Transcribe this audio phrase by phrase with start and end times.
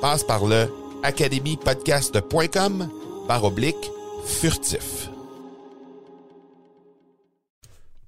[0.00, 0.66] Passe par le
[1.02, 2.88] academypodcast.com
[3.28, 3.90] par oblique
[4.24, 5.10] furtif.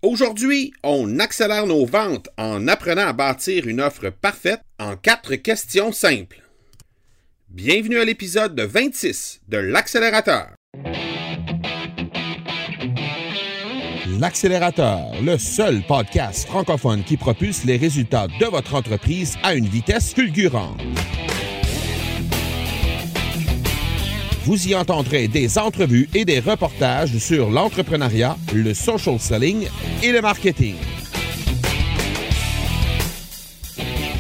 [0.01, 5.93] Aujourd'hui, on accélère nos ventes en apprenant à bâtir une offre parfaite en quatre questions
[5.93, 6.43] simples.
[7.51, 10.49] Bienvenue à l'épisode 26 de l'accélérateur.
[14.19, 20.15] L'accélérateur, le seul podcast francophone qui propulse les résultats de votre entreprise à une vitesse
[20.15, 20.81] fulgurante.
[24.45, 29.69] Vous y entendrez des entrevues et des reportages sur l'entrepreneuriat, le social selling
[30.03, 30.75] et le marketing.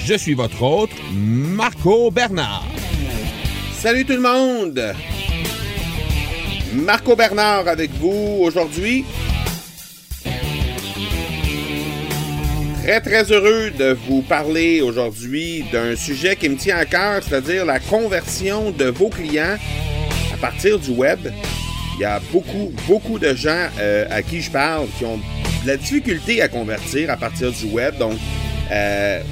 [0.05, 2.64] Je suis votre hôte, Marco Bernard.
[3.75, 4.95] Salut tout le monde!
[6.73, 9.05] Marco Bernard avec vous aujourd'hui.
[12.85, 17.64] Très très heureux de vous parler aujourd'hui d'un sujet qui me tient à cœur, c'est-à-dire
[17.64, 19.57] la conversion de vos clients
[20.42, 21.20] partir du web.
[21.95, 25.69] Il y a beaucoup, beaucoup de gens euh, à qui je parle qui ont de
[25.69, 27.97] la difficulté à convertir à partir du web.
[27.97, 28.19] Donc,
[28.73, 29.23] euh,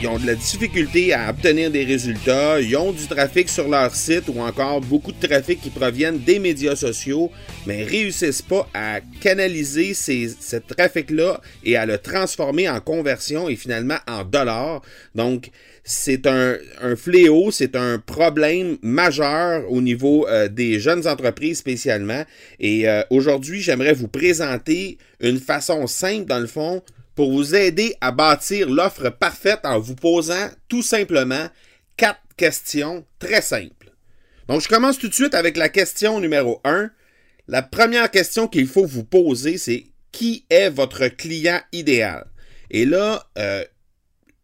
[0.00, 3.92] ils ont de la difficulté à obtenir des résultats, ils ont du trafic sur leur
[3.92, 7.32] site ou encore beaucoup de trafic qui proviennent des médias sociaux,
[7.66, 13.56] mais réussissent pas à canaliser ces, ce trafic-là et à le transformer en conversion et
[13.56, 14.82] finalement en dollars.
[15.16, 15.50] Donc,
[15.88, 22.24] c'est un, un, fléau, c'est un problème majeur au niveau euh, des jeunes entreprises spécialement.
[22.58, 26.82] Et euh, aujourd'hui, j'aimerais vous présenter une façon simple, dans le fond,
[27.14, 31.46] pour vous aider à bâtir l'offre parfaite en vous posant tout simplement
[31.96, 33.92] quatre questions très simples.
[34.48, 36.90] Donc, je commence tout de suite avec la question numéro 1.
[37.46, 42.26] La première question qu'il faut vous poser, c'est qui est votre client idéal?
[42.70, 43.64] Et là, euh,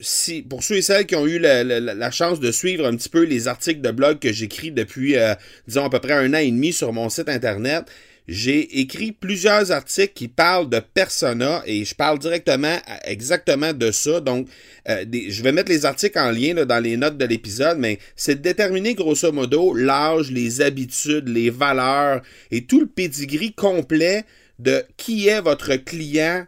[0.03, 3.23] si, pour ceux et celles qui ont eu la, chance de suivre un petit peu
[3.23, 5.35] les articles de blog que j'écris depuis, euh,
[5.67, 7.85] disons, à peu près un an et demi sur mon site Internet,
[8.29, 14.21] j'ai écrit plusieurs articles qui parlent de persona et je parle directement exactement de ça.
[14.21, 14.49] Donc,
[14.89, 18.37] euh, je vais mettre les articles en lien dans les notes de l'épisode, mais c'est
[18.37, 24.25] de déterminer grosso modo l'âge, les habitudes, les valeurs et tout le pedigree complet
[24.59, 26.47] de qui est votre client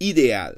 [0.00, 0.56] idéal.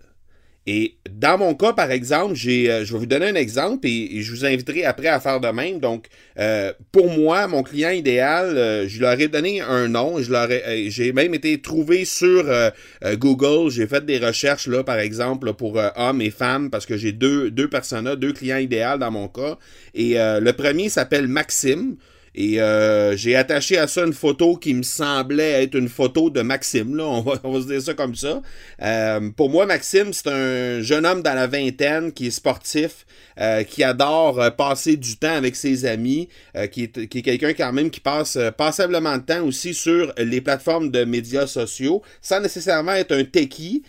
[0.68, 4.20] Et dans mon cas, par exemple, j'ai, euh, je vais vous donner un exemple et,
[4.20, 5.78] je vous inviterai après à faire de même.
[5.78, 6.06] Donc,
[6.40, 10.20] euh, pour moi, mon client idéal, euh, je leur ai donné un nom.
[10.20, 12.70] Je leur ai, euh, j'ai même été trouvé sur euh,
[13.14, 13.70] Google.
[13.70, 17.50] J'ai fait des recherches là, par exemple, pour hommes et femmes parce que j'ai deux
[17.50, 19.58] deux personas, deux clients idéaux dans mon cas.
[19.94, 21.96] Et le premier s'appelle Maxime.
[22.36, 26.42] Et euh, j'ai attaché à ça une photo qui me semblait être une photo de
[26.42, 26.94] Maxime.
[26.94, 27.04] Là.
[27.04, 28.42] On, va, on va se dire ça comme ça.
[28.82, 33.06] Euh, pour moi, Maxime, c'est un jeune homme dans la vingtaine qui est sportif,
[33.40, 36.28] euh, qui adore passer du temps avec ses amis,
[36.72, 40.42] qui est, qui est quelqu'un quand même qui passe passablement de temps aussi sur les
[40.42, 43.82] plateformes de médias sociaux, sans nécessairement être un techie.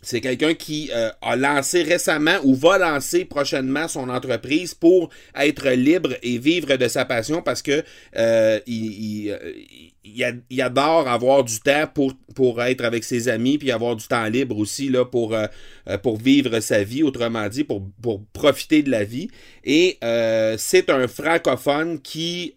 [0.00, 5.70] C'est quelqu'un qui euh, a lancé récemment ou va lancer prochainement son entreprise pour être
[5.70, 7.82] libre et vivre de sa passion parce que
[8.16, 9.38] euh, il, il,
[10.04, 14.06] il, il, adore avoir du temps pour, pour être avec ses amis puis avoir du
[14.06, 15.46] temps libre aussi là, pour, euh,
[16.02, 19.28] pour vivre sa vie, autrement dit, pour, pour profiter de la vie.
[19.64, 22.54] Et euh, c'est un francophone qui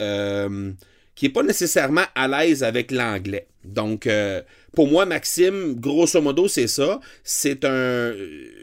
[1.15, 3.47] qui n'est pas nécessairement à l'aise avec l'anglais.
[3.63, 4.41] Donc, euh,
[4.73, 6.99] pour moi, Maxime, grosso modo, c'est ça.
[7.23, 8.13] C'est un,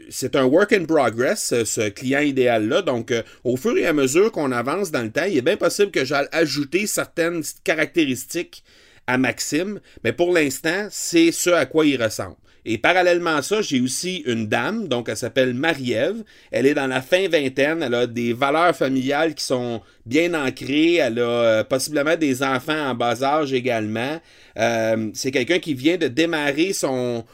[0.09, 2.81] c'est un work in progress, ce client idéal-là.
[2.81, 5.57] Donc, euh, au fur et à mesure qu'on avance dans le temps, il est bien
[5.57, 8.63] possible que j'aille ajouter certaines caractéristiques
[9.07, 12.35] à Maxime, mais pour l'instant, c'est ce à quoi il ressemble.
[12.65, 16.23] Et parallèlement à ça, j'ai aussi une dame, donc elle s'appelle Marie-Ève.
[16.51, 20.95] Elle est dans la fin vingtaine, elle a des valeurs familiales qui sont bien ancrées,
[20.95, 24.19] elle a euh, possiblement des enfants en bas âge également.
[24.57, 27.25] Euh, c'est quelqu'un qui vient de démarrer son,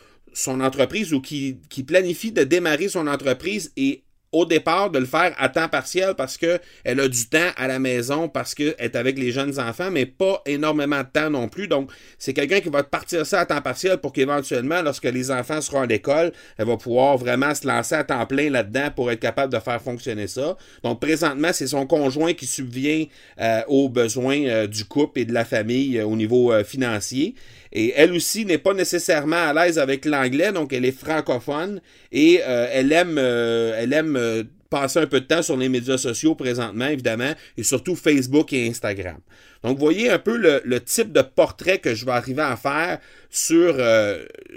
[0.47, 5.33] entreprise ou qui, qui planifie de démarrer son entreprise et au départ de le faire
[5.37, 9.17] à temps partiel parce qu'elle a du temps à la maison, parce qu'elle est avec
[9.17, 11.67] les jeunes enfants, mais pas énormément de temps non plus.
[11.67, 15.61] Donc, c'est quelqu'un qui va partir ça à temps partiel pour qu'éventuellement, lorsque les enfants
[15.61, 19.19] seront à l'école, elle va pouvoir vraiment se lancer à temps plein là-dedans pour être
[19.19, 20.57] capable de faire fonctionner ça.
[20.83, 25.33] Donc, présentement, c'est son conjoint qui subvient euh, aux besoins euh, du couple et de
[25.33, 27.35] la famille euh, au niveau financier.
[27.71, 31.81] Et elle aussi n'est pas nécessairement à l'aise avec l'anglais, donc elle est francophone
[32.11, 36.35] et elle aime, elle aime euh, passer un peu de temps sur les médias sociaux
[36.35, 39.19] présentement, évidemment, et surtout Facebook et Instagram.
[39.63, 42.99] Donc, voyez un peu le, type de portrait que je vais arriver à faire
[43.29, 43.77] sur,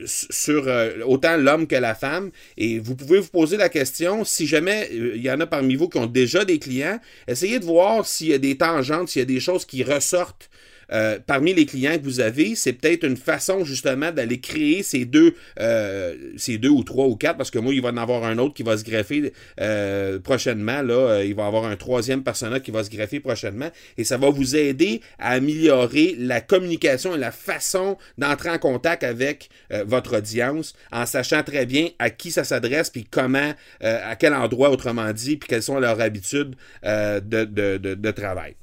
[0.05, 0.67] sur
[1.07, 2.31] autant l'homme que la femme.
[2.59, 5.89] Et vous pouvez vous poser la question, si jamais il y en a parmi vous
[5.89, 9.23] qui ont déjà des clients, essayez de voir s'il y a des tangentes, s'il y
[9.23, 10.51] a des choses qui ressortent
[10.93, 15.05] euh, parmi les clients que vous avez, c'est peut-être une façon justement d'aller créer ces
[15.05, 18.25] deux, euh, ces deux ou trois ou quatre, parce que moi, il va en avoir
[18.25, 20.83] un autre qui va se greffer euh, prochainement.
[20.83, 23.71] Là, il va avoir un troisième personnage qui va se greffer prochainement.
[23.97, 29.05] Et ça va vous aider à améliorer la communication et la façon d'entrer en contact
[29.05, 29.49] avec
[29.87, 34.71] votre audience en sachant très bien à qui ça s'adresse, puis comment, à quel endroit,
[34.71, 38.55] autrement dit, puis quelles sont leurs habitudes de, de, de travail.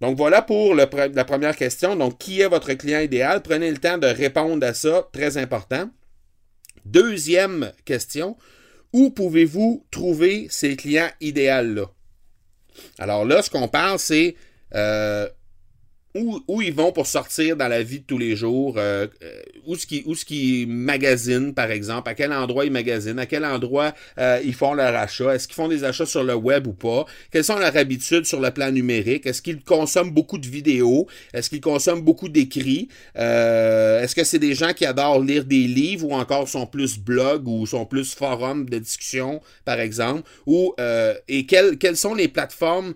[0.00, 1.96] Donc voilà pour la première question.
[1.96, 3.42] Donc, qui est votre client idéal?
[3.42, 5.88] Prenez le temps de répondre à ça, très important.
[6.84, 8.36] Deuxième question,
[8.92, 11.86] où pouvez-vous trouver ces clients idéaux-là?
[12.98, 14.36] Alors là, ce qu'on parle, c'est
[14.74, 15.28] euh,
[16.48, 19.76] où, ils vont pour sortir dans la vie de tous les jours, euh, euh, où
[19.76, 23.44] ce qui où ce qui magasinent par exemple, à quel endroit ils magasinent, à quel
[23.44, 26.72] endroit euh, ils font leur achat, est-ce qu'ils font des achats sur le web ou
[26.72, 31.06] pas, quelles sont leurs habitudes sur le plan numérique, est-ce qu'ils consomment beaucoup de vidéos,
[31.34, 36.08] est-ce qu'ils consomment beaucoup d'écrits, est-ce que c'est des gens qui adorent lire des livres
[36.08, 40.74] ou encore sont plus blog ou sont plus forums de discussion par exemple, ou
[41.28, 42.94] et quelles quelles sont les plateformes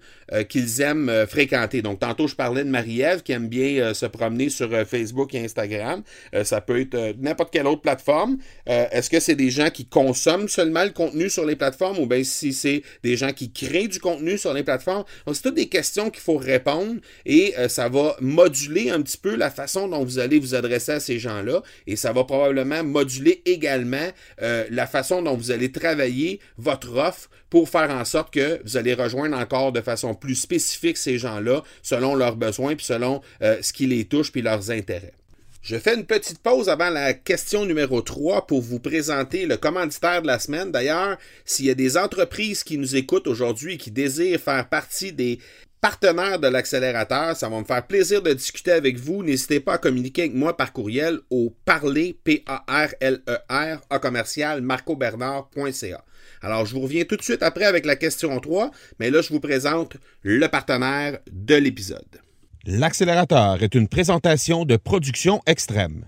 [0.48, 1.82] qu'ils aiment fréquenter?
[1.82, 2.70] Donc tantôt je parlais de
[3.18, 6.02] Qui aime bien euh, se promener sur euh, Facebook et Instagram.
[6.34, 8.38] Euh, ça peut être n'importe quelle autre plateforme.
[8.66, 12.22] Est-ce que c'est des gens qui consomment seulement le contenu sur les plateformes ou bien
[12.22, 15.04] si c'est des gens qui créent du contenu sur les plateformes?
[15.32, 19.50] C'est toutes des questions qu'il faut répondre et ça va moduler un petit peu la
[19.50, 24.08] façon dont vous allez vous adresser à ces gens-là et ça va probablement moduler également
[24.38, 28.94] la façon dont vous allez travailler votre offre pour faire en sorte que vous allez
[28.94, 32.99] rejoindre encore de façon plus spécifique ces gens-là selon leurs besoins puis selon
[33.42, 35.14] euh, ce qui les touche puis leurs intérêts.
[35.62, 40.22] Je fais une petite pause avant la question numéro 3 pour vous présenter le commanditaire
[40.22, 40.72] de la semaine.
[40.72, 45.12] D'ailleurs, s'il y a des entreprises qui nous écoutent aujourd'hui et qui désirent faire partie
[45.12, 45.38] des
[45.82, 49.22] partenaires de l'accélérateur, ça va me faire plaisir de discuter avec vous.
[49.22, 56.04] N'hésitez pas à communiquer avec moi par courriel au parler, P-A-R-L-E-R, à commercial, marcobernard.ca.
[56.40, 59.28] Alors, je vous reviens tout de suite après avec la question 3, mais là, je
[59.28, 62.20] vous présente le partenaire de l'épisode.
[62.66, 66.04] L'accélérateur est une présentation de production extrême.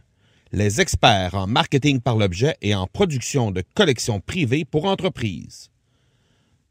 [0.53, 5.71] Les experts en marketing par l'objet et en production de collections privées pour entreprises.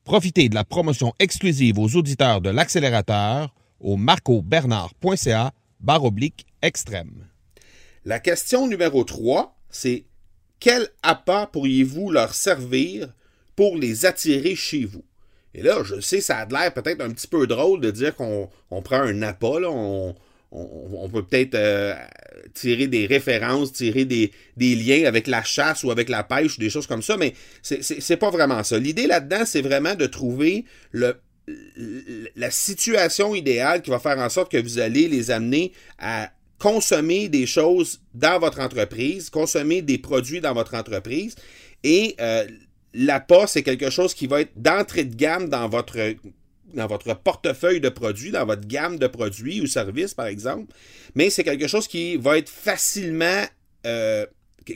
[0.03, 7.27] Profitez de la promotion exclusive aux auditeurs de l'accélérateur au marcobernard.ca barre oblique extrême.
[8.05, 10.05] La question numéro 3, c'est
[10.59, 13.11] quel appât pourriez-vous leur servir
[13.55, 15.03] pour les attirer chez vous?
[15.53, 18.50] Et là, je sais, ça a l'air peut-être un petit peu drôle de dire qu'on
[18.84, 20.15] prend un appât, on,
[21.12, 21.93] peut peut-être euh,
[22.53, 26.88] tirer des références, tirer des, liens avec la chasse ou avec la pêche, des choses
[26.88, 28.77] comme ça, mais c'est pas vraiment ça.
[28.77, 31.15] L'idée là-dedans, c'est vraiment de trouver le,
[32.36, 37.27] la situation idéale qui va faire en sorte que vous allez les amener à consommer
[37.27, 41.36] des choses dans votre entreprise, consommer des produits dans votre entreprise
[41.84, 42.46] et euh,
[42.93, 45.98] l'appât, c'est quelque chose qui va être d'entrée de gamme dans votre,
[46.74, 50.74] dans votre portefeuille de produits, dans votre gamme de produits ou services, par exemple.
[51.15, 53.43] Mais c'est quelque chose qui va être facilement...
[53.86, 54.25] Euh,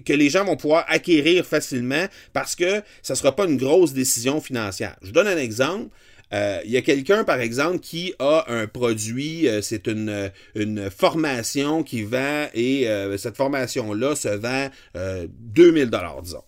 [0.03, 3.93] que les gens vont pouvoir acquérir facilement parce que ça ne sera pas une grosse
[3.93, 4.95] décision financière.
[5.03, 5.89] Je donne un exemple.
[6.33, 10.31] Euh, il y a quelqu'un, par exemple, qui a un produit, euh, c'est une,
[10.89, 14.69] formation qui vend et cette formation-là se vend
[15.53, 16.43] 2000 dollars, disons.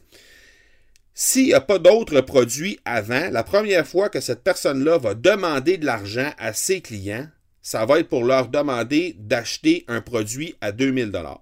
[1.19, 5.79] S'il n'y a pas d'autres produits avant, la première fois que cette personne-là va demander
[5.79, 7.27] de l'argent à ses clients,
[7.63, 11.41] ça va être pour leur demander d'acheter un produit à 2000 dollars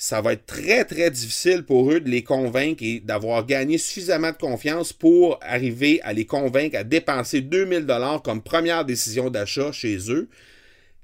[0.00, 4.30] ça va être très, très difficile pour eux de les convaincre et d'avoir gagné suffisamment
[4.30, 9.72] de confiance pour arriver à les convaincre à dépenser 2000 dollars comme première décision d'achat
[9.72, 10.30] chez eux.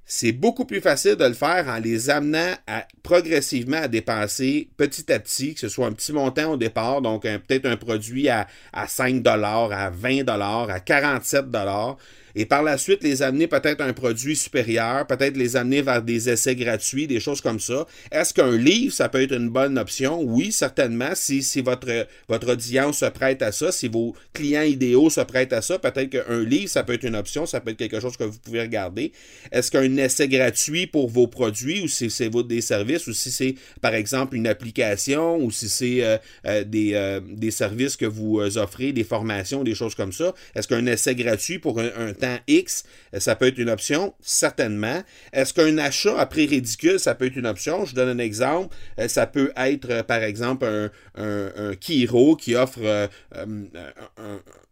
[0.09, 2.55] C'est beaucoup plus facile de le faire en les amenant
[3.03, 7.23] progressivement à dépenser petit à petit, que ce soit un petit montant au départ, donc
[7.23, 11.97] peut-être un produit à, à 5 dollars, à 20 dollars, à 47 dollars
[12.37, 16.03] et par la suite les amener peut-être à un produit supérieur, peut-être les amener vers
[16.03, 17.87] des essais gratuits, des choses comme ça.
[18.13, 20.21] Est-ce qu'un livre, ça peut être une bonne option?
[20.23, 25.09] Oui, certainement, si, si votre, votre audience se prête à ça, si vos clients idéaux
[25.09, 27.79] se prêtent à ça, peut-être qu'un livre, ça peut être une option, ça peut être
[27.79, 29.13] quelque chose que vous pouvez regarder.
[29.51, 33.55] Est-ce qu'un essai gratuit pour vos produits ou si c'est des services ou si c'est,
[33.81, 38.59] par exemple, une application ou si c'est euh, euh, des, euh, des services que vous
[38.59, 42.26] offrez, des formations, des choses comme ça, est-ce qu'un essai gratuit pour un, un temps
[42.47, 45.03] X, euh, ça peut être une option, certainement.
[45.33, 47.85] Est-ce qu'un achat à prix ridicule, ça peut être une option?
[47.85, 48.75] Je donne un exemple.
[48.99, 53.47] Euh, ça peut être, euh, par exemple, un, un, Kiro qui offre un,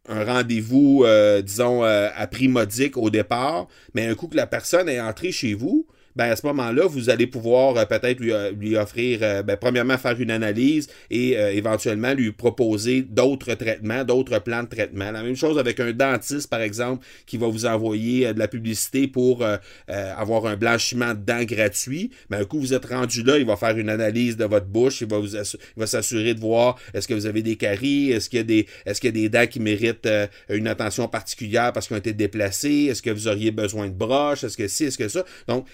[0.09, 1.05] rendez-vous,
[1.43, 5.55] disons, à prix modique au départ, mais un coup que la personne est entrée chez
[5.55, 9.43] vous, ben à ce moment-là, vous allez pouvoir euh, peut-être lui, euh, lui, offrir, euh,
[9.43, 15.11] ben, premièrement, faire une analyse et éventuellement lui proposer d'autres traitements, d'autres plans de traitement.
[15.11, 19.07] La même chose avec un dentiste, par exemple, qui va vous envoyer de la publicité
[19.09, 19.45] pour
[19.89, 22.11] avoir un blanchiment de dents gratuit.
[22.31, 24.67] Mais ben, un coup, vous êtes rendu là, il va faire une analyse de votre
[24.67, 28.11] bouche, il va vous il va s'assurer de voir est-ce que vous avez des caries,
[28.11, 30.09] est-ce qu'il y a des est-ce qu'il y a des dents qui méritent
[30.49, 34.45] une attention particulière parce qu'ils ont été déplacées, est-ce que vous auriez besoin de broches,
[34.45, 35.25] est-ce que si, est-ce que ça.
[35.49, 35.67] Donc,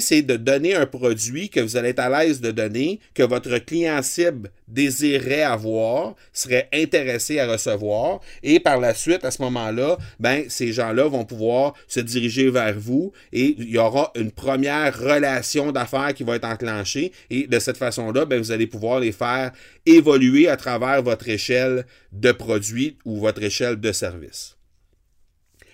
[0.00, 3.58] c'est de donner un produit que vous allez être à l'aise de donner, que votre
[3.58, 9.98] client cible désirerait avoir, serait intéressé à recevoir, et par la suite, à ce moment-là,
[10.18, 14.98] ben, ces gens-là vont pouvoir se diriger vers vous et il y aura une première
[14.98, 19.12] relation d'affaires qui va être enclenchée, et de cette façon-là, ben, vous allez pouvoir les
[19.12, 19.52] faire
[19.86, 24.56] évoluer à travers votre échelle de produits ou votre échelle de service.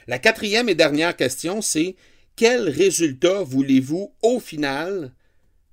[0.09, 1.95] La quatrième et dernière question, c'est
[2.39, 5.11] quel résultat voulez-vous au final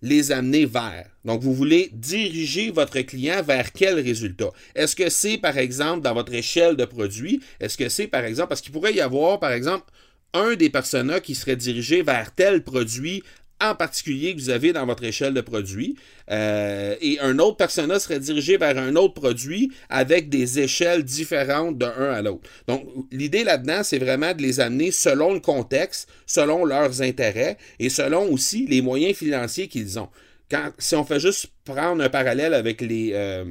[0.01, 1.07] les amener vers?
[1.23, 4.49] Donc, vous voulez diriger votre client vers quel résultat?
[4.73, 7.39] Est-ce que c'est, par exemple, dans votre échelle de produits?
[7.59, 9.85] Est-ce que c'est, par exemple, parce qu'il pourrait y avoir, par exemple,
[10.33, 13.21] un des personnages qui serait dirigé vers tel produit
[13.61, 15.95] en particulier que vous avez dans votre échelle de produits.
[16.31, 21.77] Euh, et un autre persona serait dirigé vers un autre produit avec des échelles différentes
[21.77, 22.49] d'un à l'autre.
[22.67, 27.89] Donc, l'idée là-dedans, c'est vraiment de les amener selon le contexte, selon leurs intérêts et
[27.89, 30.09] selon aussi les moyens financiers qu'ils ont.
[30.77, 33.11] Si on fait juste prendre un parallèle avec les...
[33.13, 33.45] Euh,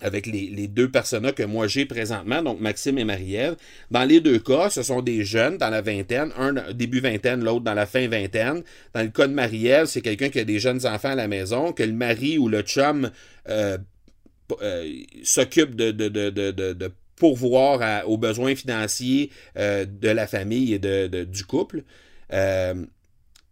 [0.00, 3.56] avec les, deux personnages que moi j'ai présentement, donc Maxime et Marie-Ève.
[3.90, 7.64] Dans les deux cas, ce sont des jeunes dans la vingtaine, un début vingtaine, l'autre
[7.64, 8.62] dans la fin vingtaine.
[8.94, 11.72] Dans le cas de Marie-Ève, c'est quelqu'un qui a des jeunes enfants à la maison,
[11.72, 13.10] que le mari ou le chum
[13.48, 13.78] euh,
[14.62, 20.78] euh, s'occupe de, de, de, de, pourvoir aux besoins financiers euh, de la famille et
[20.78, 21.82] de, du couple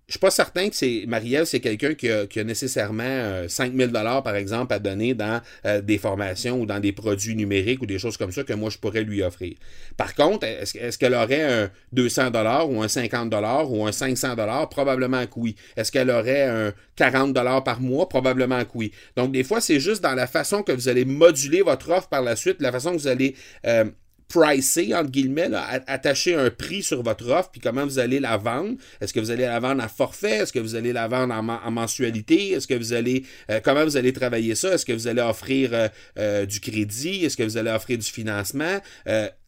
[0.09, 3.49] je suis pas certain que c'est Marielle, c'est quelqu'un qui a, qui a, nécessairement euh,
[3.49, 7.83] 5000 dollars par exemple à donner dans euh, des formations ou dans des produits numériques
[7.83, 9.57] ou des choses comme ça que moi je pourrais lui offrir.
[9.97, 13.91] Par contre, est-ce, est qu'elle aurait un 200 dollars ou un 50 dollars ou un
[13.91, 14.69] 500 dollars?
[14.69, 15.57] Probablement que oui.
[15.77, 18.09] Est-ce qu'elle aurait un 40 dollars par mois?
[18.09, 18.93] Probablement que oui.
[19.17, 22.23] Donc des fois, c'est juste dans la façon que vous allez moduler votre offre par
[22.23, 23.35] la suite, la façon que vous allez
[23.67, 23.87] euh,
[24.28, 25.50] pricer, entre guillemets,
[25.87, 28.76] attacher un prix sur votre offre, puis comment vous allez la vendre?
[29.00, 30.38] Est-ce que vous allez la vendre à forfait?
[30.38, 32.52] Est-ce que vous allez la vendre en, mensualité?
[32.52, 34.75] Est-ce que vous allez, euh, comment vous allez travailler ça?
[34.75, 37.25] Est-ce que vous allez offrir euh, euh, du crédit?
[37.25, 38.80] Est-ce que vous allez offrir du financement?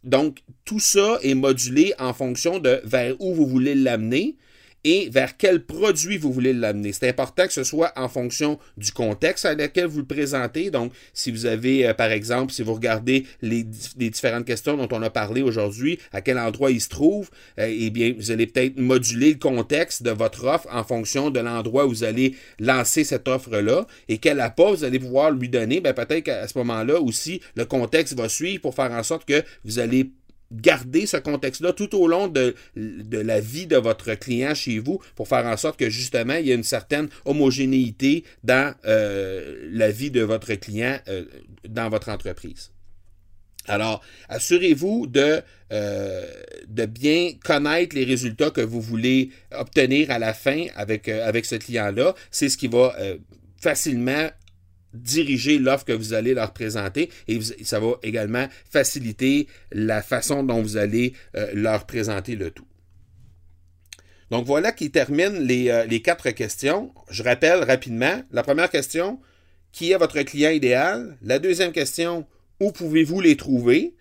[0.04, 4.36] donc, tout ça est modulé en fonction de vers où vous voulez l'amener
[4.84, 6.92] et vers quel produit vous voulez l'amener.
[6.92, 10.70] C'est important que ce soit en fonction du contexte à lequel vous le présentez.
[10.70, 15.02] Donc, si vous avez, euh, par exemple, si vous regardez les, différentes questions dont on
[15.02, 18.78] a parlé aujourd'hui, à quel endroit il se trouve, euh, eh bien, vous allez peut-être
[18.78, 23.28] moduler le contexte de votre offre en fonction de l'endroit où vous allez lancer cette
[23.28, 25.80] offre-là et quel apport vous allez pouvoir lui donner.
[25.80, 29.42] Ben, peut-être qu'à ce moment-là aussi, le contexte va suivre pour faire en sorte que
[29.64, 30.10] vous allez
[30.50, 35.28] garder ce contexte-là tout au long de, la vie de votre client chez vous pour
[35.28, 40.10] faire en sorte que justement il y ait une certaine homogénéité dans euh, la vie
[40.10, 41.24] de votre client euh,
[41.68, 42.70] dans votre entreprise.
[43.66, 46.26] Alors, assurez-vous de, euh,
[46.68, 51.56] de bien connaître les résultats que vous voulez obtenir à la fin avec, avec ce
[51.56, 52.14] client-là.
[52.30, 52.96] C'est ce qui va
[53.60, 54.30] facilement
[54.94, 60.62] diriger l'offre que vous allez leur présenter et ça va également faciliter la façon dont
[60.62, 61.12] vous allez
[61.52, 62.66] leur présenter le tout.
[64.30, 66.92] Donc voilà qui termine les, les quatre questions.
[67.10, 68.22] Je rappelle rapidement.
[68.30, 69.20] La première question,
[69.72, 71.16] qui est votre client idéal?
[71.22, 72.26] La deuxième question,
[72.60, 73.94] où pouvez-vous les trouver?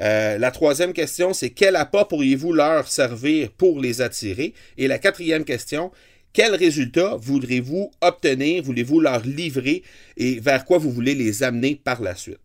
[0.00, 4.54] Euh, la troisième question, c'est quel appât pourriez-vous leur servir pour les attirer?
[4.78, 5.92] Et la quatrième question,
[6.32, 9.82] quels résultats voudrez-vous obtenir, voulez-vous leur livrer?
[10.16, 12.38] Et vers quoi vous voulez les amener par la suite?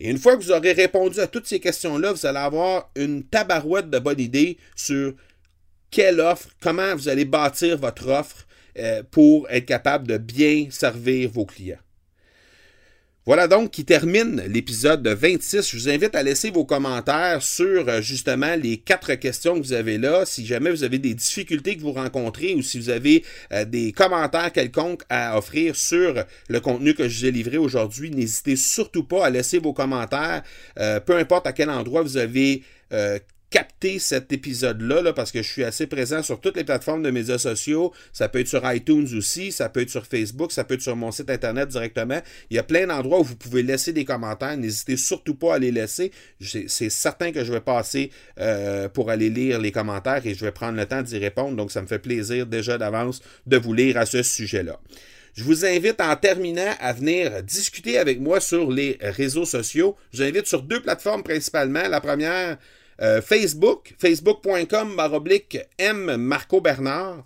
[0.00, 3.24] Et une fois que vous aurez répondu à toutes ces questions-là, vous allez avoir une
[3.24, 5.14] tabarouette de bonne idée sur
[5.90, 8.46] quelle offre, comment vous allez bâtir votre offre
[8.78, 11.78] euh, pour être capable de bien servir vos clients.
[13.28, 15.72] Voilà donc qui termine l'épisode 26.
[15.72, 19.74] Je vous invite à laisser vos commentaires sur euh, justement les quatre questions que vous
[19.74, 20.24] avez là.
[20.24, 23.92] Si jamais vous avez des difficultés que vous rencontrez ou si vous avez euh, des
[23.92, 29.04] commentaires quelconques à offrir sur le contenu que je vous ai livré aujourd'hui, n'hésitez surtout
[29.04, 30.42] pas à laisser vos commentaires,
[30.78, 32.62] euh, peu importe à quel endroit vous avez
[33.50, 37.10] capter cet épisode-là, là, parce que je suis assez présent sur toutes les plateformes de
[37.10, 37.92] médias sociaux.
[38.12, 40.96] Ça peut être sur iTunes aussi, ça peut être sur Facebook, ça peut être sur
[40.96, 42.20] mon site internet directement.
[42.50, 44.56] Il y a plein d'endroits où vous pouvez laisser des commentaires.
[44.56, 46.12] N'hésitez surtout pas à les laisser.
[46.40, 50.52] C'est certain que je vais passer euh, pour aller lire les commentaires et je vais
[50.52, 51.56] prendre le temps d'y répondre.
[51.56, 54.78] Donc, ça me fait plaisir déjà d'avance de vous lire à ce sujet-là.
[55.34, 59.96] Je vous invite en terminant à venir discuter avec moi sur les réseaux sociaux.
[60.12, 61.86] Je vous invite sur deux plateformes principalement.
[61.88, 62.58] La première,
[63.00, 67.24] euh, Facebook, facebook.com baroblique M Marco Bernard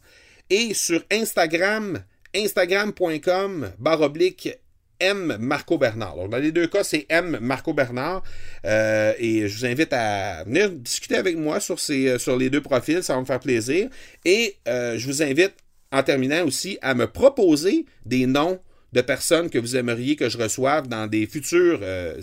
[0.50, 1.98] et sur Instagram,
[2.34, 4.58] instagram.com baroblique
[5.00, 6.16] M Marco Bernard.
[6.16, 8.22] Donc, dans les deux cas, c'est M Marco Bernard.
[8.66, 12.50] Euh, et je vous invite à venir discuter avec moi sur, ces, euh, sur les
[12.50, 13.02] deux profils.
[13.02, 13.88] Ça va me faire plaisir.
[14.24, 15.54] Et je vous invite,
[15.90, 18.60] en terminant aussi, à me proposer des noms
[18.92, 21.80] de personnes que vous aimeriez que je reçoive dans des futurs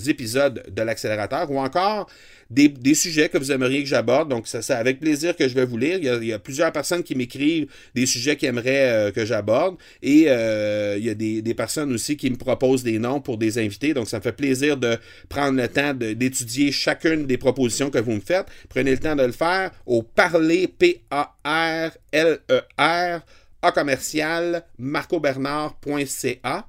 [0.07, 2.07] épisodes de l'accélérateur ou encore
[2.49, 4.29] des, sujets que vous aimeriez que j'aborde.
[4.29, 5.99] Donc, c'est avec plaisir que je vais vous lire.
[6.01, 9.77] Il y a, plusieurs personnes qui m'écrivent des sujets qu'ils aimeraient euh, que j'aborde.
[10.01, 13.57] Et euh, il y a des, personnes aussi qui me proposent des noms pour des
[13.59, 13.93] invités.
[13.93, 18.13] Donc, ça me fait plaisir de prendre le temps d'étudier chacune des propositions que vous
[18.13, 18.47] me faites.
[18.69, 22.01] Prenez le temps de le faire au parler, P-A-R-L-E-R,
[23.61, 26.67] A commercial, marcobernard.ca.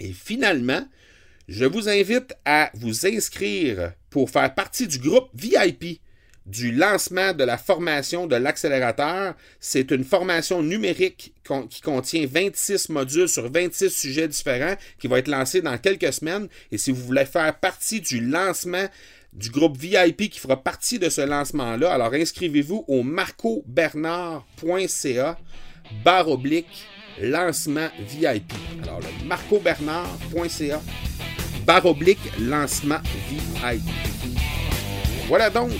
[0.00, 0.86] Et finalement,
[1.46, 6.00] je vous invite à vous inscrire pour faire partie du groupe VIP
[6.46, 9.34] du lancement de la formation de l'accélérateur.
[9.60, 11.34] C'est une formation numérique
[11.70, 16.48] qui contient 26 modules sur 26 sujets différents qui va être lancée dans quelques semaines.
[16.70, 18.86] Et si vous voulez faire partie du lancement
[19.32, 25.38] du groupe VIP qui fera partie de ce lancement-là, alors inscrivez-vous au marcobernard.ca
[26.04, 26.86] barre oblique
[27.20, 28.52] lancement VIP.
[28.82, 30.80] Alors le marcobernard.ca
[31.66, 33.82] barre oblique lancement VIP.
[35.28, 35.70] Voilà donc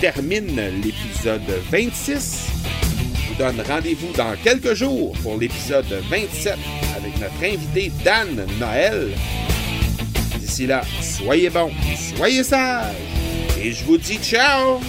[0.00, 2.48] termine l'épisode 26.
[3.14, 6.56] Je vous donne rendez-vous dans quelques jours pour l'épisode 27
[6.96, 9.08] avec notre invité Dan Noël.
[10.38, 11.72] D'ici là, soyez bons,
[12.16, 12.94] soyez sages
[13.60, 14.80] et je vous dis ciao